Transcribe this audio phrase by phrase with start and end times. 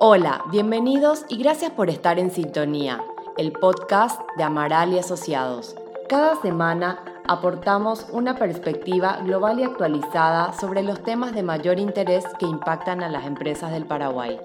[0.00, 3.02] Hola, bienvenidos y gracias por estar en sintonía,
[3.36, 5.74] el podcast de Amaral y Asociados.
[6.08, 12.46] Cada semana aportamos una perspectiva global y actualizada sobre los temas de mayor interés que
[12.46, 14.38] impactan a las empresas del Paraguay.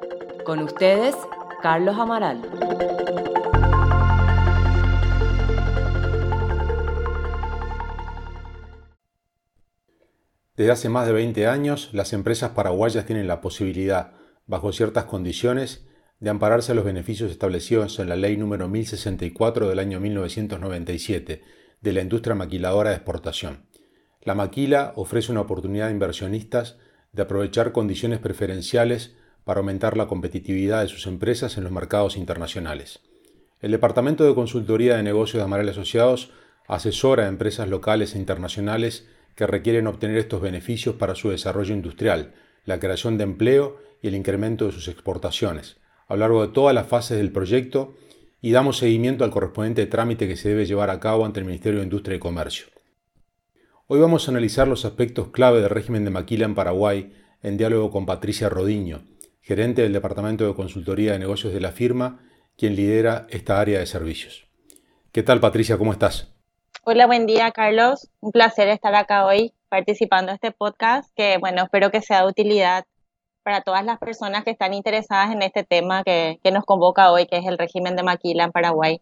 [0.44, 1.16] Con ustedes,
[1.62, 2.41] Carlos Amaral.
[10.58, 14.13] Desde hace más de 20 años, las empresas paraguayas tienen la posibilidad,
[14.53, 15.84] bajo ciertas condiciones,
[16.20, 21.41] de ampararse a los beneficios establecidos en la Ley número 1064 del año 1997
[21.81, 23.66] de la industria maquiladora de exportación.
[24.21, 26.77] La maquila ofrece una oportunidad a inversionistas
[27.13, 32.99] de aprovechar condiciones preferenciales para aumentar la competitividad de sus empresas en los mercados internacionales.
[33.59, 36.30] El Departamento de Consultoría de Negocios de Amaral Asociados
[36.67, 42.35] asesora a empresas locales e internacionales que requieren obtener estos beneficios para su desarrollo industrial,
[42.66, 46.73] la creación de empleo y el incremento de sus exportaciones, a lo largo de todas
[46.73, 47.95] las fases del proyecto
[48.42, 51.80] y damos seguimiento al correspondiente trámite que se debe llevar a cabo ante el Ministerio
[51.80, 52.67] de Industria y Comercio.
[53.88, 57.91] Hoy vamos a analizar los aspectos clave del régimen de maquila en Paraguay en diálogo
[57.91, 59.03] con Patricia Rodiño,
[59.41, 62.22] gerente del Departamento de Consultoría de Negocios de la firma,
[62.58, 64.47] quien lidera esta área de servicios.
[65.11, 65.78] ¿Qué tal Patricia?
[65.78, 66.34] ¿Cómo estás?
[66.86, 68.09] Hola, buen día, Carlos.
[68.19, 72.27] Un placer estar acá hoy participando en este podcast que, bueno, espero que sea de
[72.27, 72.85] utilidad
[73.41, 77.38] para todas las personas que están interesadas en este tema que, nos convoca hoy, que
[77.38, 79.01] es el régimen de maquila en Paraguay.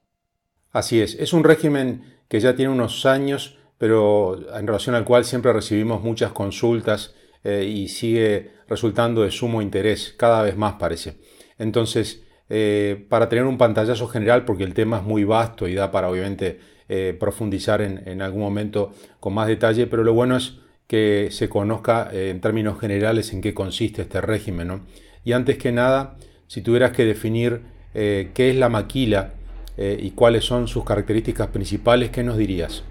[0.72, 5.25] Así es, es un régimen que ya tiene unos años, pero en relación al cual
[5.25, 11.17] siempre recibimos muchas consultas eh, y sigue resultando de sumo interés, cada vez más parece.
[11.58, 15.92] Entonces, eh, para tener un pantallazo general, porque el tema es muy vasto y da
[15.92, 20.61] para obviamente eh, profundizar en, algún momento con más detalle, pero lo bueno es
[20.92, 24.81] que se conozca eh, en términos generales en qué consiste este régimen.
[25.23, 26.17] Y antes que nada,
[26.48, 27.61] si tuvieras que definir
[27.94, 29.32] qué es la maquila
[29.77, 32.83] y cuáles son sus características principales, ¿qué nos dirías?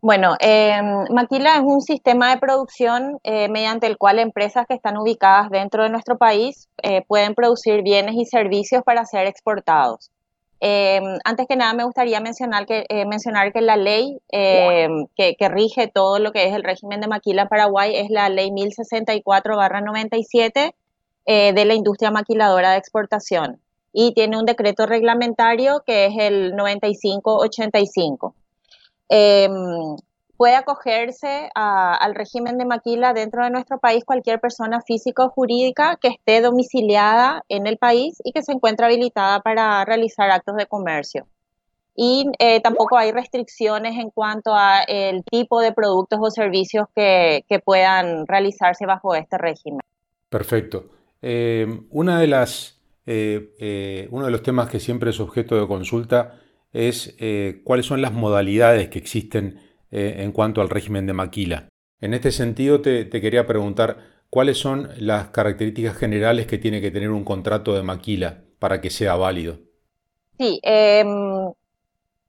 [0.00, 5.50] Bueno, em, Maquila es un sistema de producción mediante el cual empresas que están ubicadas
[5.50, 6.68] dentro de nuestro país
[7.06, 10.10] pueden producir bienes y servicios para ser exportados.
[10.62, 15.34] Em, antes que nada, me gustaría mencionar que, eh, mencionar que la ley em, que,
[15.48, 20.74] rige todo lo que es el régimen de maquila en Paraguay es la ley 1064-97
[21.24, 23.58] eh, de la industria maquiladora de exportación.
[23.92, 28.34] Y tiene un decreto reglamentario que es el 9585
[30.40, 35.98] puede acogerse al régimen de maquila dentro de nuestro país cualquier persona física o jurídica
[36.00, 40.64] que esté domiciliada en el país y que se encuentre habilitada para realizar actos de
[40.64, 41.26] comercio.
[41.94, 44.80] Y eh, tampoco hay restricciones en cuanto a
[45.30, 49.82] tipo de productos o servicios que, puedan realizarse bajo este régimen.
[50.30, 50.86] Perfecto.
[51.20, 51.66] Eh,
[52.18, 56.36] de las, eh, uno de los temas que siempre es objeto de consulta
[56.72, 57.14] es
[57.62, 61.68] cuáles son las modalidades que existen eh, en cuanto al régimen de maquila.
[62.00, 63.98] En este sentido, te, quería preguntar
[64.30, 68.90] cuáles son las características generales que tiene que tener un contrato de maquila para que
[68.90, 69.58] sea válido.
[70.38, 71.52] Sí, em,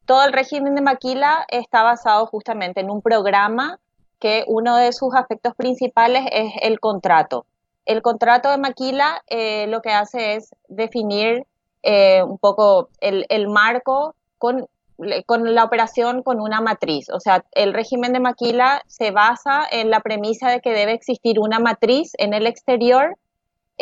[0.05, 3.79] todo el régimen de maquila está basado justamente en un programa
[4.19, 7.45] que uno de sus aspectos principales es el contrato.
[7.85, 11.47] El contrato de maquila eh, lo que hace es definir
[11.83, 14.67] eh, un poco el, el marco con
[15.25, 17.09] con la operación con una matriz.
[17.09, 21.39] O sea, el régimen de maquila se basa en la premisa de que debe existir
[21.39, 23.17] una matriz en el exterior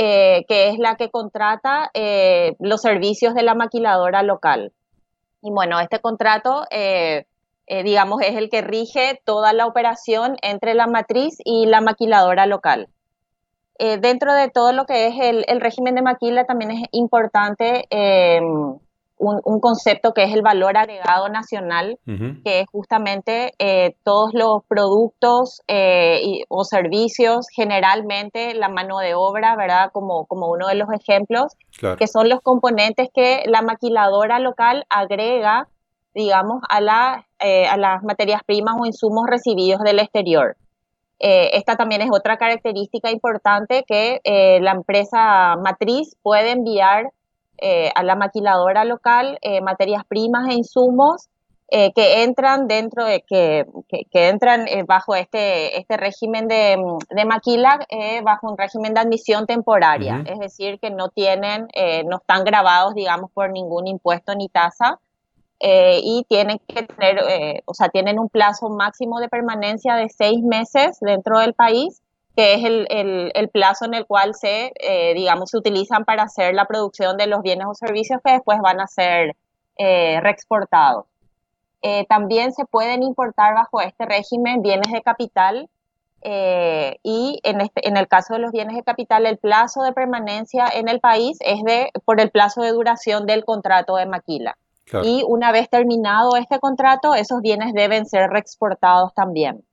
[0.02, 4.72] eh, que es la que contrata eh, los servicios de la maquiladora local.
[5.41, 7.25] Y bueno, este contrato, eh,
[7.68, 12.88] digamos, es el que rige toda la operación entre la matriz y la maquiladora local.
[13.78, 17.86] dentro de todo lo que es el, el, régimen de maquila, también es importante
[19.19, 25.62] un, concepto que es el valor agregado nacional, que es justamente eh, todos los productos
[25.68, 29.92] eh, o servicios, generalmente la mano de obra, ¿verdad?
[29.92, 31.54] Como, como uno de los ejemplos,
[31.98, 35.68] que son los componentes que la maquiladora local agrega,
[36.13, 40.56] digamos, a, la, eh, a las materias primas o insumos recibidos del exterior.
[41.19, 44.22] esta también es otra característica importante que
[44.62, 47.12] la empresa matriz puede enviar
[47.62, 51.28] eh, a la maquiladora local eh, materias primas e insumos
[51.72, 56.78] eh, que entran dentro de que, que, entran bajo este, este régimen de,
[57.12, 57.86] de maquila,
[58.24, 61.68] bajo un régimen de admisión temporaria, es decir, que no tienen,
[62.08, 65.00] no están grabados, digamos, por ningún impuesto ni tasa.
[65.62, 70.98] y tienen que tener, o sea, tienen un plazo máximo de permanencia de seis meses
[71.02, 72.02] dentro del país
[72.36, 76.66] que es el, plazo en el cual se, eh, digamos, se utilizan para hacer la
[76.66, 79.36] producción de los bienes o servicios que después van a ser
[79.78, 81.06] eh, reexportados.
[81.81, 85.70] Eh, también se pueden importar bajo este régimen bienes de capital
[86.22, 90.66] y en, este, en, el caso de los bienes de capital el plazo de permanencia
[90.68, 94.58] en el país es de por el plazo de duración del contrato de maquila.
[95.04, 99.64] Y una vez terminado este contrato, esos bienes deben ser reexportados también.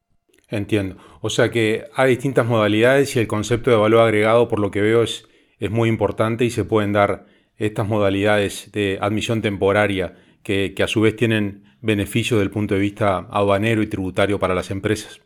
[0.49, 0.97] Entiendo.
[1.21, 4.81] O sea que hay distintas modalidades y el concepto de valor agregado, por lo que
[4.81, 5.27] veo, es,
[5.59, 7.27] es muy importante y se pueden dar
[7.57, 12.81] estas modalidades de admisión temporaria que, a su vez tienen beneficios desde el punto de
[12.81, 15.21] vista aduanero y tributario para las empresas.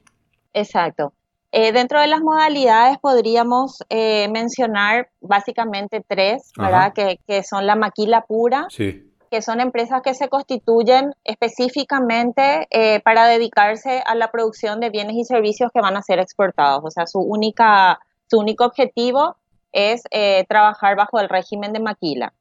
[0.55, 1.13] Exacto.
[1.53, 6.93] Eh, dentro de las modalidades podríamos eh, mencionar básicamente tres, ¿verdad?
[6.95, 13.01] Que, que, son la maquila pura, sí que son empresas que se constituyen específicamente eh,
[13.01, 16.83] para dedicarse a la producción de bienes y servicios que van a ser exportados.
[16.85, 19.37] O sea, su, única, su único objetivo
[19.71, 22.35] es eh, trabajar bajo el régimen de maquila.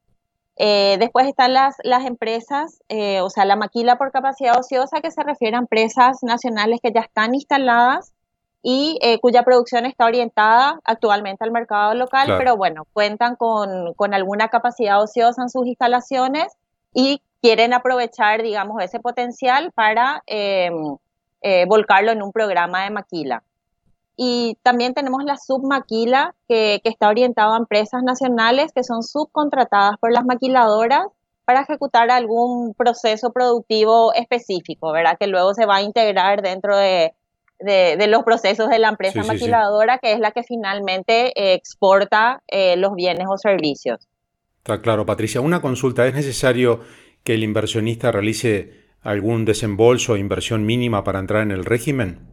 [0.57, 2.79] Eh, después están las, las empresas,
[3.21, 7.01] o sea, la maquila por capacidad ociosa, que se refiere a empresas nacionales que ya
[7.01, 8.13] están instaladas
[8.61, 14.49] y cuya producción está orientada actualmente al mercado local, pero bueno, cuentan con, con, alguna
[14.49, 16.57] capacidad ociosa en sus instalaciones
[16.93, 20.97] y quieren aprovechar, digamos, ese potencial para em,
[21.41, 23.43] eh, volcarlo en un programa de maquila.
[24.17, 29.97] Y también tenemos la submaquila, que, que está orientada a empresas nacionales que son subcontratadas
[29.99, 31.05] por las maquiladoras
[31.45, 35.17] para ejecutar algún proceso productivo específico, ¿verdad?
[35.17, 37.13] Que luego se va a integrar dentro de,
[37.59, 42.77] de, los procesos de la empresa maquiladora, que es la que finalmente eh, exporta eh,
[42.77, 44.07] los bienes o servicios.
[44.59, 45.41] Está claro, Patricia.
[45.41, 46.81] Una consulta, ¿es necesario
[47.23, 52.27] que el inversionista realice algún desembolso o inversión mínima para entrar en el régimen?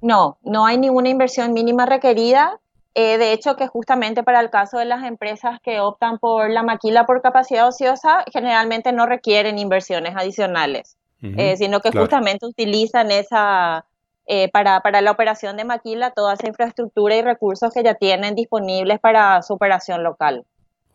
[0.00, 2.60] No, no hay ninguna inversión mínima requerida.
[2.94, 6.62] Eh, de hecho, que justamente para el caso de las empresas que optan por la
[6.62, 13.84] maquila por capacidad ociosa, generalmente no requieren inversiones adicionales, eh, sino que justamente utilizan esa,
[14.26, 18.34] eh, para, para, la operación de maquila toda esa infraestructura y recursos que ya tienen
[18.34, 20.44] disponibles para su operación local.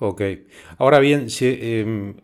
[0.05, 0.21] Ok.
[0.79, 2.15] Ahora bien, em,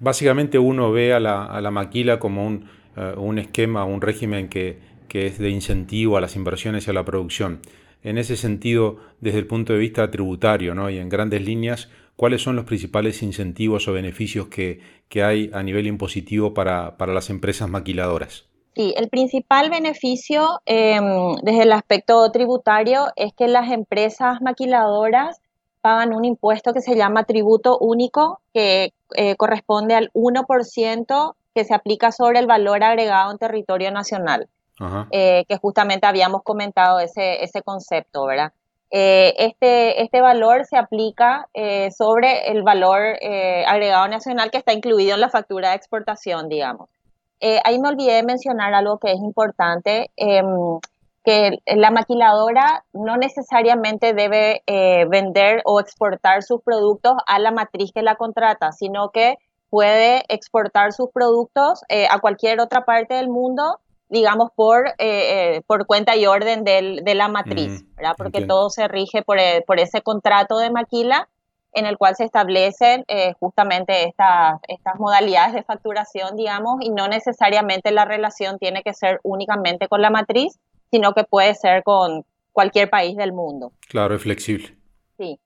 [0.00, 5.38] básicamente uno ve a la, maquila como un, eh, un, esquema, un régimen que, es
[5.38, 7.60] de incentivo a las inversiones y a la producción.
[8.02, 10.90] En ese sentido, desde el punto de vista tributario ¿no?
[10.90, 14.80] y en grandes líneas, ¿cuáles son los principales incentivos o beneficios que,
[15.22, 18.46] hay a nivel impositivo para, para, las empresas maquiladoras?
[18.74, 25.40] Sí, el principal beneficio em, desde el aspecto tributario es que las empresas maquiladoras
[25.86, 31.74] pagan un impuesto que se llama tributo único, que eh, corresponde al 1% que se
[31.74, 34.48] aplica sobre el valor agregado en territorio nacional,
[35.12, 38.50] eh, que justamente habíamos comentado ese, ese concepto, ¿verdad?
[38.90, 41.46] Eh, este, este valor se aplica
[41.96, 43.00] sobre el valor
[43.68, 46.88] agregado nacional que está incluido en la factura de exportación, digamos.
[47.62, 50.10] ahí me olvidé de mencionar algo que es importante.
[51.26, 57.90] Que la maquiladora no necesariamente debe eh, vender o exportar sus productos a la matriz
[57.92, 59.34] que la contrata, sino que
[59.68, 65.88] puede exportar sus productos eh, a cualquier otra parte del mundo, digamos, por, eh, por
[65.88, 68.14] cuenta y orden del, de la matriz, ¿verdad?
[68.16, 71.28] Porque todo se rige por, por, ese contrato de maquila
[71.72, 73.04] en el cual se establecen
[73.40, 79.18] justamente estas, estas modalidades de facturación, digamos, y no necesariamente la relación tiene que ser
[79.24, 83.72] únicamente con la matriz, sino que puede ser con cualquier país del mundo.
[83.88, 84.74] Claro, es flexible.
[85.18, 85.38] Sí.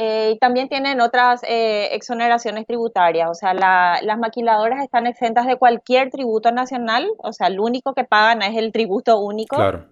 [0.00, 5.56] Eh, y también tienen otras eh, exoneraciones tributarias, o sea, las maquiladoras están exentas de
[5.56, 9.56] cualquier tributo nacional, o sea, lo único que pagan es el tributo único.
[9.56, 9.86] Claro.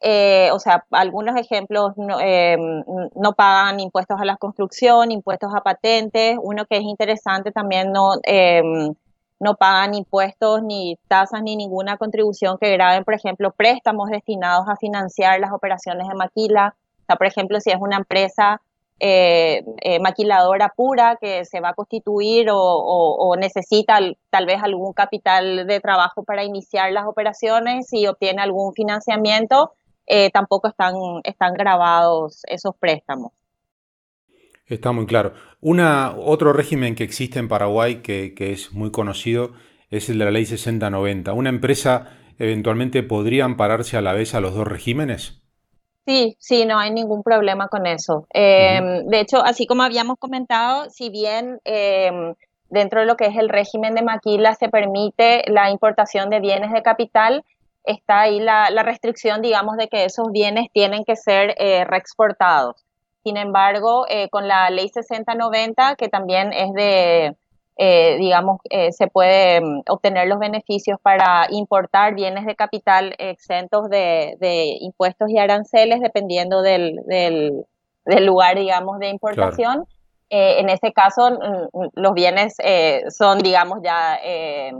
[0.00, 2.16] Eh, o sea, algunos ejemplos no,
[3.14, 6.36] no, pagan impuestos a la construcción, impuestos a patentes.
[6.42, 8.14] Uno que es interesante también no
[9.42, 14.76] no pagan impuestos ni tasas ni ninguna contribución que graben, por ejemplo, préstamos destinados a
[14.76, 16.76] financiar las operaciones de maquila.
[17.00, 18.60] O sea, por ejemplo, si es una empresa
[19.00, 23.98] eh, eh, maquiladora pura que se va a constituir o, necesita
[24.30, 29.72] tal vez algún capital de trabajo para iniciar las operaciones y obtiene algún financiamiento,
[30.06, 30.94] eh, tampoco están,
[31.24, 33.32] están grabados esos préstamos.
[34.72, 35.34] Está muy claro.
[35.60, 39.52] Una, otro régimen que existe en Paraguay que, es muy conocido
[39.90, 41.34] es el de la ley 6090.
[41.34, 45.42] ¿Una empresa eventualmente podría ampararse a la vez a los dos regímenes?
[46.06, 48.26] Sí, sí, no hay ningún problema con eso.
[48.30, 52.34] Em, de hecho, así como habíamos comentado, si bien em,
[52.70, 56.72] dentro de lo que es el régimen de maquila se permite la importación de bienes
[56.72, 57.44] de capital,
[57.84, 61.54] está ahí la, restricción, digamos, de que esos bienes tienen que ser
[61.86, 62.82] reexportados.
[63.22, 67.36] Sin embargo, con la ley 6090, que también es de,
[68.18, 68.60] digamos,
[68.90, 75.38] se puede mm, obtener los beneficios para importar bienes de capital exentos de, impuestos y
[75.38, 79.86] aranceles, dependiendo del, del lugar, digamos, de importación.
[80.30, 84.72] Eh, en este caso, mm, mm, los bienes eh, son, digamos, ya eh,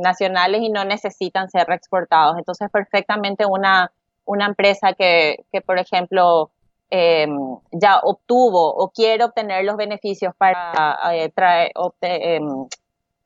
[0.00, 2.36] nacionales y no necesitan ser reexportados.
[2.36, 3.92] Entonces, perfectamente una,
[4.24, 6.50] una empresa que, que por ejemplo,
[6.90, 7.36] em,
[7.72, 10.98] ya obtuvo o quiere obtener los beneficios para
[11.34, 12.66] traer, em,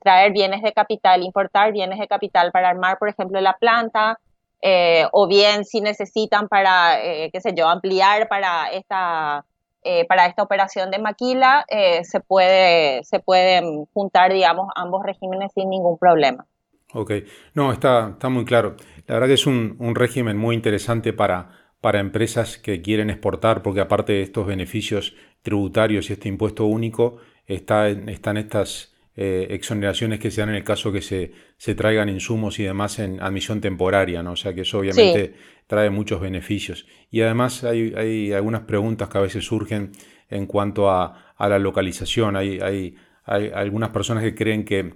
[0.02, 4.18] traer bienes de capital, importar bienes de capital para armar, por ejemplo, la planta,
[4.62, 9.44] eh, o bien si necesitan para, eh, qué sé yo, ampliar para esta,
[9.82, 11.64] eh, para esta operación de maquila,
[12.02, 16.46] se, puede, se pueden juntar, digamos, ambos regímenes sin ningún problema.
[16.92, 17.12] Ok,
[17.54, 18.74] no, está, está muy claro.
[19.06, 21.48] La verdad que es un, un régimen muy interesante para,
[21.80, 27.18] para empresas que quieren exportar, porque aparte de estos beneficios tributarios y este impuesto único,
[27.46, 32.08] está, están estas eh, exoneraciones que se dan en el caso que se, se, traigan
[32.08, 34.32] insumos y demás en admisión temporaria, ¿no?
[34.32, 35.34] O sea que eso obviamente
[35.66, 36.86] trae muchos beneficios.
[37.10, 39.92] Y además hay, hay, algunas preguntas que a veces surgen
[40.28, 42.36] en cuanto a, a la localización.
[42.36, 42.94] Hay, hay,
[43.24, 44.94] hay, algunas personas que creen que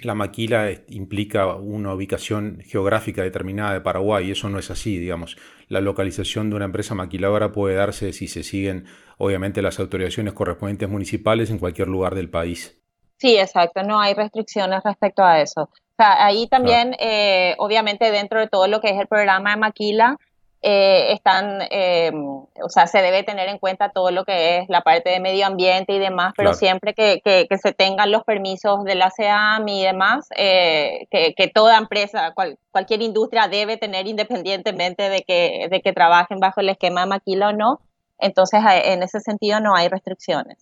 [0.00, 5.36] la maquila implica una ubicación geográfica determinada de Paraguay y eso no es así, digamos.
[5.68, 8.86] La localización de una empresa maquiladora puede darse si se siguen,
[9.18, 12.80] obviamente, las autorizaciones correspondientes municipales en cualquier lugar del país.
[13.16, 15.62] Sí, exacto, no hay restricciones respecto a eso.
[15.62, 19.56] O sea, ahí también, eh, obviamente, dentro de todo lo que es el programa de
[19.56, 20.16] Maquila,
[20.62, 24.80] eh, están, eh, o sea, se debe tener en cuenta todo lo que es la
[24.82, 28.94] parte de medio ambiente y demás, pero siempre que, que, se tengan los permisos de
[28.94, 32.34] la CEAM y demás, que, que, toda empresa,
[32.70, 37.48] cualquier industria debe tener independientemente de que, de que trabajen bajo el esquema de Maquila
[37.48, 37.80] o no.
[38.18, 40.58] Entonces, en ese sentido no hay restricciones.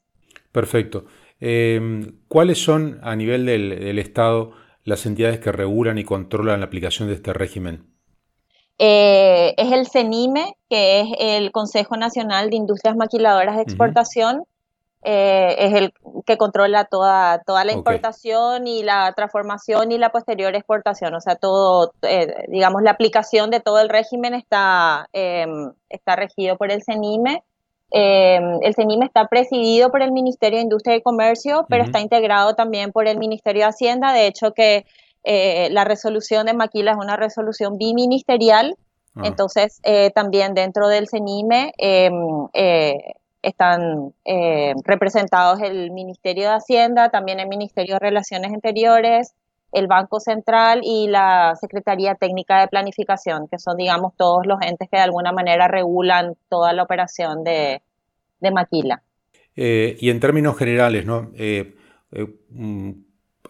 [0.53, 1.07] Perfecto.
[1.41, 4.53] Em, ¿Cuáles son a nivel del, Estado
[4.85, 7.96] las entidades que regulan y controlan la aplicación de este régimen?
[8.79, 14.45] Eh, es el CENIME, que es el Consejo Nacional de Industrias Maquiladoras de Exportación.
[15.09, 15.93] Eh, es el
[16.27, 21.15] que controla toda, toda la importación y la transformación y la posterior exportación.
[21.15, 26.57] O sea, todo, eh, digamos, la aplicación de todo el régimen está, em, está regido
[26.57, 27.45] por el CENIME.
[27.93, 32.55] Eh, el CENIME está presidido por el Ministerio de Industria y Comercio, pero está integrado
[32.55, 34.13] también por el Ministerio de Hacienda.
[34.13, 34.87] De hecho, que
[35.27, 38.77] eh, la resolución de Maquila es una resolución biministerial.
[39.15, 39.23] Ah.
[39.25, 42.49] Entonces, eh, también dentro del CENIME em,
[43.43, 44.13] están
[44.85, 49.35] representados el Ministerio de Hacienda, también el Ministerio de Relaciones Interiores,
[49.73, 54.89] el Banco Central y la Secretaría Técnica de Planificación, que son, digamos, todos los entes
[54.91, 57.83] que de alguna manera regulan toda la operación de,
[58.53, 59.03] Maquila.
[59.57, 61.31] Eh, y en términos generales, ¿no?
[61.37, 61.75] Eh,
[62.13, 62.91] eh, mm,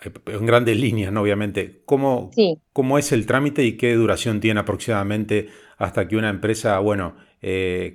[0.03, 1.23] en grandes líneas, ¿no?
[1.23, 2.31] Obviamente, ¿cómo,
[2.73, 5.49] ¿cómo es el trámite y qué duración tiene aproximadamente
[5.79, 7.17] hasta que una empresa, bueno,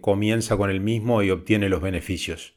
[0.01, 2.55] comienza con el mismo y obtiene los beneficios?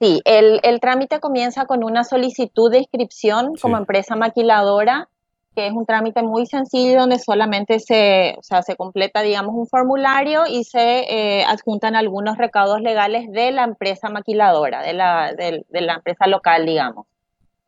[0.00, 5.08] Sí, el, trámite comienza con una solicitud de inscripción como empresa maquiladora,
[5.56, 9.66] que es un trámite muy sencillo donde solamente se, o sea, se completa, digamos, un
[9.66, 11.00] formulario y se
[11.40, 16.64] eh, adjuntan algunos recaudos legales de la empresa maquiladora, de la, de, la empresa local,
[16.64, 17.06] digamos.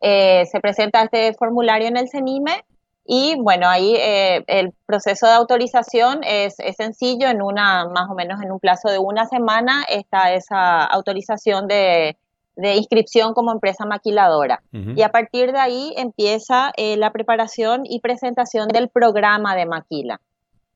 [0.01, 2.65] Eh, se presenta este formulario en el CENIME
[3.05, 8.15] y bueno, ahí eh, el proceso de autorización es, es, sencillo, en una, más o
[8.15, 12.17] menos en un plazo de una semana está esa autorización de,
[12.61, 14.63] de inscripción como empresa maquiladora.
[14.73, 20.21] Y a partir de ahí empieza eh, la preparación y presentación del programa de maquila.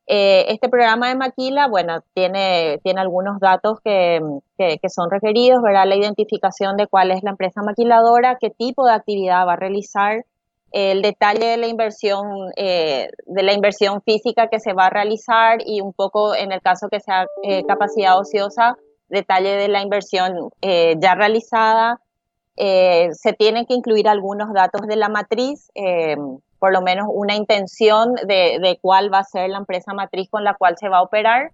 [0.06, 4.20] Eh, este programa de maquila, bueno, tiene, tiene algunos datos que,
[4.58, 5.86] que, son requeridos, ¿verdad?
[5.86, 10.24] La identificación de cuál es la empresa maquiladora, qué tipo de actividad va a realizar,
[10.72, 15.58] el detalle de la inversión, eh, de la inversión física que se va a realizar
[15.64, 17.26] y un poco en el caso que sea
[17.66, 18.76] capacidad ociosa,
[19.08, 22.00] detalle de la inversión eh, ya realizada.
[22.56, 26.16] Eh, se tienen que incluir algunos datos de la matriz, eh,
[26.64, 30.54] por lo menos una intención de, cuál va a ser la empresa matriz con la
[30.54, 31.52] cual se va a operar.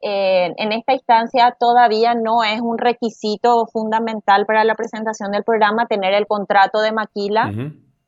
[0.00, 6.14] en esta instancia todavía no es un requisito fundamental para la presentación del programa tener
[6.14, 7.52] el contrato de maquila,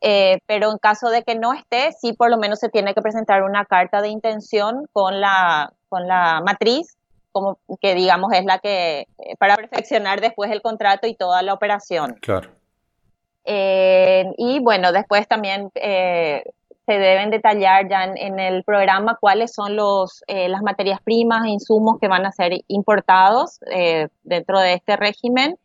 [0.01, 3.45] pero en caso de que no esté, sí por lo menos se tiene que presentar
[3.45, 6.97] una carta de intención con la, con la matriz
[7.31, 11.55] como que digamos es la que eh, para perfeccionar después el contrato y toda la
[11.55, 12.17] operación.
[12.21, 12.51] Claro.
[13.45, 16.43] Eh, y bueno, después también eh,
[16.87, 21.51] se deben detallar ya en, el programa cuáles son los, eh, las materias primas e
[21.51, 25.57] insumos que van a ser importados eh, dentro de este régimen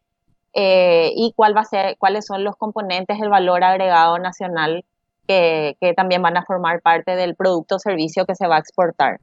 [0.54, 4.86] eh, y cuál va a ser, cuáles son los componentes del valor agregado nacional
[5.28, 8.60] que, que también van a formar parte del producto o servicio que se va a
[8.60, 9.20] exportar.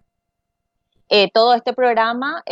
[1.32, 2.42] todo este programa,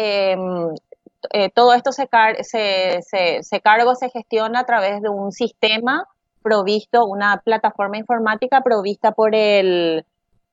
[1.30, 2.08] em, todo esto se,
[2.42, 6.06] se, se, se cargo se gestiona a través de un sistema
[6.42, 10.04] provisto, una plataforma informática provista por el,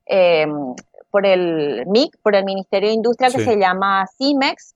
[0.06, 0.76] em,
[1.12, 4.76] por el MIC, por el Ministerio de Industria, que se llama CIMEX.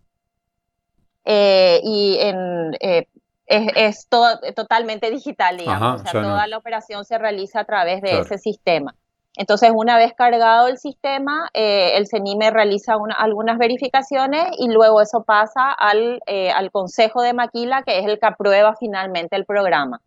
[1.26, 3.08] Eh, y en, eh,
[3.46, 6.02] es, todo, totalmente digital, digamos.
[6.02, 8.96] o sea, toda la operación se realiza a través de ese sistema.
[9.36, 15.24] Entonces, una vez cargado el sistema, eh, el CENIME realiza algunas verificaciones y luego eso
[15.24, 16.22] pasa al,
[16.56, 20.02] al Consejo de Maquila, que es el que aprueba finalmente el programa.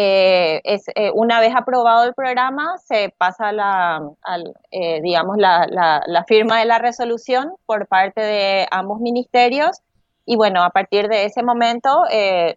[0.00, 4.00] Eh, es, eh, una vez aprobado el programa, se pasa la,
[4.70, 9.80] eh, digamos, la, firma de la resolución por parte de ambos ministerios
[10.24, 12.04] y bueno, a partir de ese momento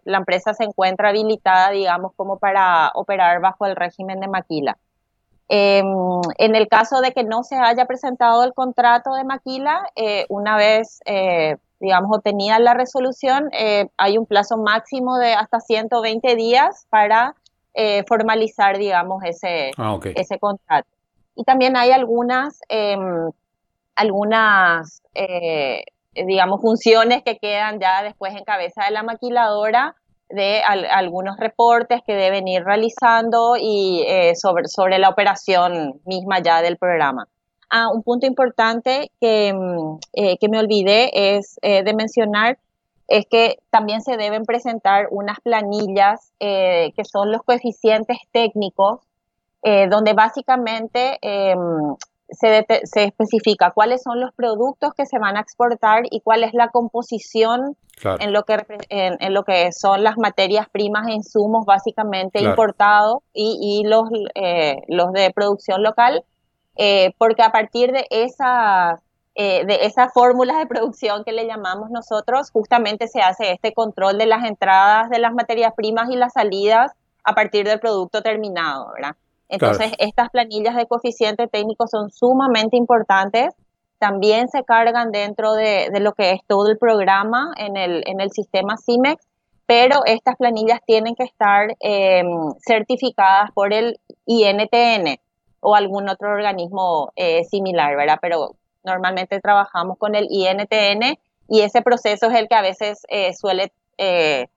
[0.04, 4.78] la empresa se encuentra habilitada, digamos, como para operar bajo el régimen de maquila.
[5.48, 5.86] Em,
[6.38, 9.86] en el caso de que no se haya presentado el contrato de maquila,
[10.28, 11.00] una vez
[11.82, 17.34] digamos, obtenida la resolución, eh, hay un plazo máximo de hasta 120 días para
[17.74, 20.88] eh, formalizar, digamos, ese, ah, ese contrato.
[21.34, 23.32] Y también hay algunas, em,
[23.96, 25.82] algunas eh,
[26.14, 29.96] digamos, funciones que quedan ya después en cabeza de la maquiladora
[30.32, 36.76] de algunos reportes que deben ir realizando y sobre, sobre la operación misma ya del
[36.76, 37.28] programa.
[37.74, 42.58] Ah, un punto importante que, mm, eh, que me olvidé es eh, de mencionar
[43.08, 49.00] es que también se deben presentar unas planillas eh, que son los coeficientes técnicos,
[49.62, 51.94] donde básicamente em,
[52.32, 56.54] se, se, especifica cuáles son los productos que se van a exportar y cuál es
[56.54, 57.76] la composición
[58.20, 58.56] en, lo que,
[58.88, 64.08] en, lo que son las materias primas e insumos básicamente importados y, y los,
[64.88, 66.24] los de producción local
[66.76, 69.00] eh, porque a partir de esas
[69.34, 74.18] eh, de esas fórmulas de producción que le llamamos nosotros, justamente se hace este control
[74.18, 76.92] de las entradas de las materias primas y las salidas
[77.24, 79.16] a partir del producto terminado, ¿verdad?
[79.52, 83.54] Entonces, estas planillas de coeficiente técnico son sumamente importantes.
[83.98, 88.30] También se cargan dentro de, lo que es todo el programa en el, en el
[88.30, 89.22] sistema CIMEX,
[89.66, 95.20] pero estas planillas tienen que estar em, certificadas por el INTN,
[95.60, 98.18] o algún otro organismo eh, similar, ¿verdad?
[98.22, 103.34] Pero normalmente trabajamos con el INTN y ese proceso es el que a veces eh,
[103.34, 104.48] suele eh,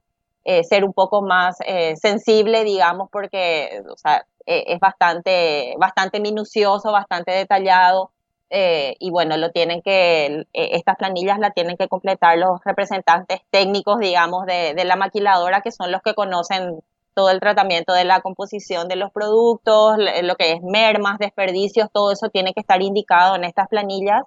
[0.62, 1.58] ser un poco más
[1.96, 8.12] sensible, digamos, porque o sea, es bastante, bastante minucioso, bastante detallado.
[8.50, 14.46] y bueno, lo tienen que, estas planillas las tienen que completar los representantes técnicos, digamos,
[14.46, 16.80] de, de la maquiladora, que son los que conocen
[17.16, 22.12] todo el tratamiento de la composición de los productos, lo que es mermas, desperdicios, todo
[22.12, 24.22] eso tiene que estar indicado en estas planillas,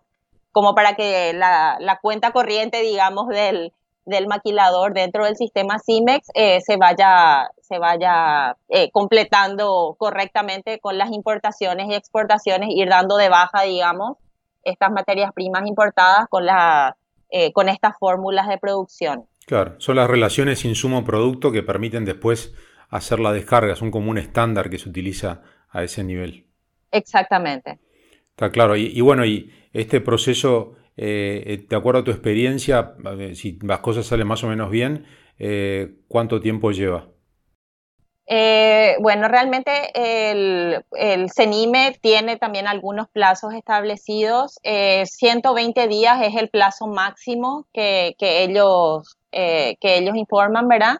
[0.51, 3.73] como para que la, cuenta corriente, digamos, del,
[4.09, 10.97] del, maquilador dentro del sistema CIMEX eh, se vaya, se vaya eh, completando correctamente con
[10.97, 14.17] las importaciones y exportaciones, ir dando de baja, digamos,
[14.63, 16.97] estas materias primas importadas con, la,
[17.29, 19.25] eh, con estas fórmulas de producción.
[19.45, 22.53] Claro, son las relaciones insumo-producto que permiten después
[22.89, 26.47] hacer la descarga, son como un estándar que se utiliza a ese nivel.
[26.91, 27.79] Exactamente.
[28.31, 28.75] Está claro.
[28.75, 32.95] Y, bueno, y este proceso, eh, eh, de acuerdo a tu experiencia,
[33.33, 35.05] si las cosas salen más o menos bien,
[35.37, 37.07] eh, ¿cuánto tiempo lleva?
[39.01, 44.59] bueno, realmente el, el, CENIME tiene también algunos plazos establecidos.
[44.61, 50.97] 120 días es el plazo máximo que, que ellos, que ellos informan, ¿verdad?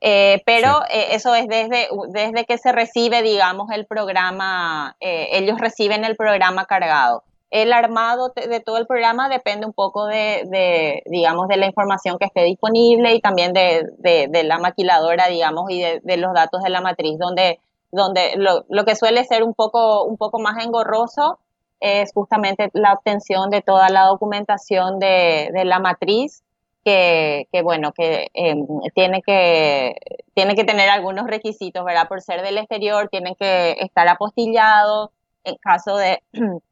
[0.00, 5.58] Eh, pero eh, eso es desde, desde que se recibe, digamos, el programa, eh, ellos
[5.58, 7.24] reciben el programa cargado.
[7.50, 12.26] El armado de todo el programa depende un poco de, digamos, de la información que
[12.26, 16.82] esté disponible y también de, de la maquiladora, digamos, y de, los datos de la
[16.82, 17.58] matriz, donde,
[17.90, 21.38] donde lo, lo, que suele ser un poco, un poco más engorroso
[21.80, 26.42] es justamente la obtención de toda la documentación de, la matriz
[26.84, 29.94] que, bueno, que em, tiene que
[30.34, 32.08] tiene que tener algunos requisitos, ¿verdad?
[32.08, 35.10] Por ser del exterior, tienen que estar apostillados
[35.44, 36.22] en caso de,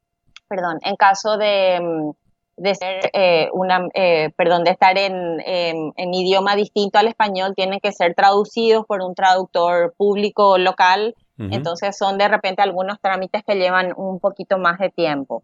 [0.48, 2.12] perdón, en caso de, em,
[2.56, 7.80] de ser eh, una, eh, perdón, de estar en, en, idioma distinto al español, tienen
[7.80, 13.56] que ser traducidos por un traductor público local Entonces son de repente algunos trámites que
[13.56, 15.42] llevan un poquito más de tiempo.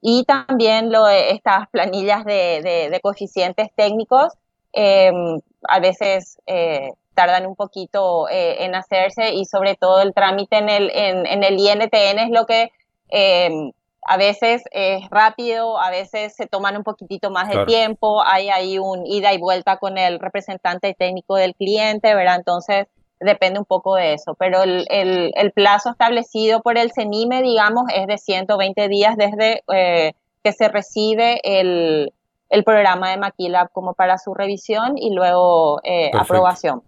[0.00, 4.32] Y también lo, estas planillas de, coeficientes técnicos
[4.72, 10.58] em, a veces eh, tardan un poquito eh, en hacerse y sobre todo el trámite
[10.58, 12.70] en el, en, el INTN es lo que
[13.10, 18.48] em, a veces es rápido, a veces se toman un poquitito más de tiempo, hay
[18.48, 22.36] ahí un ida y vuelta con el representante técnico del cliente, ¿verdad?
[22.36, 22.86] Entonces
[23.20, 28.08] depende un poco de eso, pero el, el, plazo establecido por el CENIME, digamos, es
[28.08, 32.12] de 120 días desde eh, que se recibe el,
[32.48, 36.82] el programa de Maquila como para su revisión y luego eh, aprobación.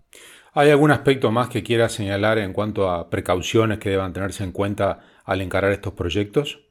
[0.52, 4.52] ¿Hay algún aspecto más que quiera señalar en cuanto a precauciones que deban tenerse en
[4.52, 6.63] cuenta al encarar estos proyectos?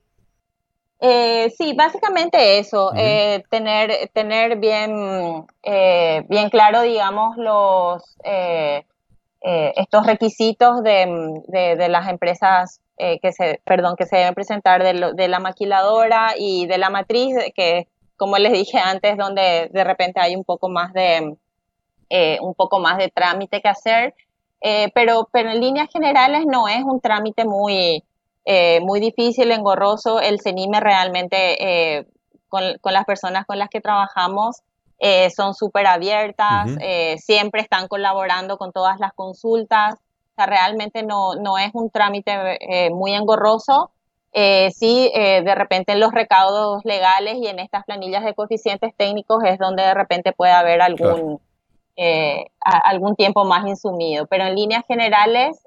[1.05, 5.45] Eh, sí, básicamente eso, eh, tener, tener bien,
[6.29, 8.01] bien claro, digamos, los,
[9.41, 15.27] estos requisitos de, de, las empresas que se, perdón, que se deben presentar de, de,
[15.27, 20.37] la maquiladora y de la matriz, que como les dije antes, donde de repente hay
[20.37, 21.35] un poco más de,
[22.09, 24.13] eh, un poco más de trámite que hacer,
[24.61, 28.03] eh, pero, pero en líneas generales no es un trámite muy,
[28.45, 30.19] eh, muy difícil, engorroso.
[30.19, 32.07] El CENIME realmente,
[32.49, 34.61] con, con, las personas con las que trabajamos,
[35.35, 36.69] son súper abiertas,
[37.17, 39.95] siempre están colaborando con todas las consultas.
[39.95, 43.91] O sea, realmente no, no es un trámite muy engorroso.
[44.35, 48.95] Eh, sí, eh, de repente en los recaudos legales y en estas planillas de coeficientes
[48.97, 51.39] técnicos es donde de repente puede haber algún,
[51.95, 55.63] eh, algún tiempo más insumido, pero en líneas generales,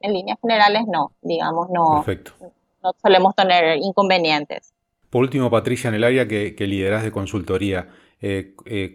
[0.00, 2.04] en líneas generales no, digamos, no,
[2.82, 4.72] no solemos tener inconvenientes.
[5.10, 7.88] Por último, Patricia, en el área que, que lideras de consultoría,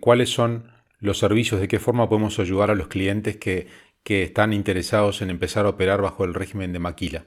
[0.01, 3.67] ¿cuáles son los servicios, de qué forma podemos ayudar a los clientes que,
[4.03, 7.25] que están interesados en empezar a operar bajo el régimen de maquila?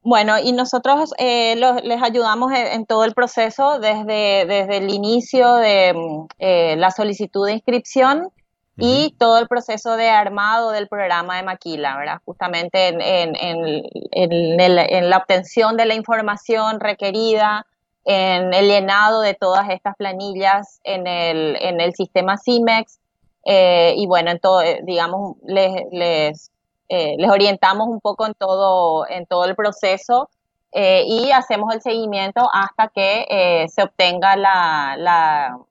[0.00, 5.92] Bueno, y nosotros eh, les ayudamos en, todo el proceso, desde, desde el inicio de
[5.92, 8.30] mm, eh, la solicitud de inscripción
[8.78, 12.20] y todo el proceso de armado del programa de Maquila, ¿verdad?
[12.24, 17.66] Justamente en, en, la obtención de la información requerida,
[18.04, 23.00] en el llenado de todas estas planillas en el, en el sistema CIMEX.
[23.44, 26.50] Eh, y bueno, en todo, digamos, les, les
[26.88, 30.30] eh, les orientamos un poco en todo, en todo el proceso
[30.72, 34.96] eh, y hacemos el seguimiento hasta que eh, se obtenga la,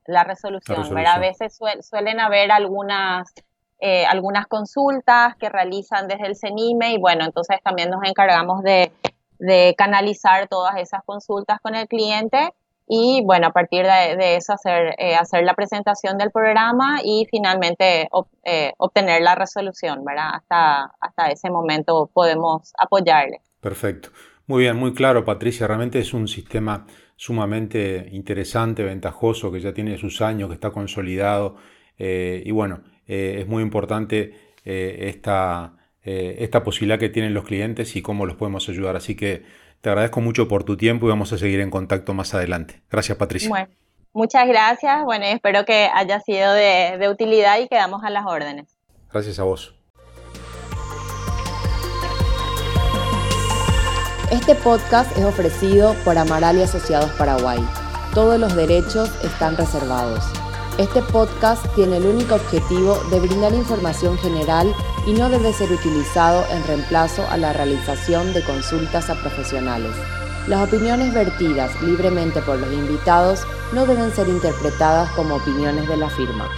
[0.06, 0.98] la, resolución.
[1.06, 3.34] A veces suelen haber algunas,
[4.10, 8.92] algunas consultas que realizan desde el CENIME y bueno, entonces también nos encargamos de,
[9.40, 12.54] de canalizar todas esas consultas con el cliente
[12.90, 18.10] y bueno, a partir de, eso hacer, eh, hacer la presentación del programa y finalmente
[18.46, 20.30] eh, obtener la resolución, ¿verdad?
[20.36, 23.42] Hasta, hasta ese momento podemos apoyarle.
[23.60, 24.10] Perfecto.
[24.48, 25.68] Muy bien, muy claro, Patricia.
[25.68, 31.58] Realmente es un sistema sumamente interesante, ventajoso, que ya tiene sus años, que está consolidado.
[32.00, 34.34] Eh, y bueno, es muy importante
[34.64, 38.96] esta, esta posibilidad que tienen los clientes y cómo los podemos ayudar.
[38.98, 39.44] Así que
[39.82, 42.82] te agradezco mucho por tu tiempo y vamos a seguir en contacto más adelante.
[42.90, 43.50] Gracias, Patricia.
[43.50, 43.68] Bueno,
[44.14, 45.04] muchas gracias.
[45.04, 48.78] Bueno, espero que haya sido de, de utilidad y quedamos a las órdenes.
[49.12, 49.77] Gracias a vos.
[54.32, 57.66] Este podcast es ofrecido por Amaral y Asociados Paraguay.
[58.14, 60.22] Todos los derechos están reservados.
[60.78, 66.44] Este podcast tiene el único objetivo de brindar información general y no debe ser utilizado
[66.52, 69.96] en reemplazo a la realización de consultas a profesionales.
[70.50, 76.10] Las opiniones vertidas libremente por los invitados no deben ser interpretadas como opiniones de la
[76.10, 76.50] firma.